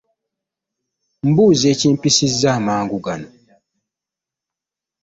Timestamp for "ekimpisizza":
1.73-2.47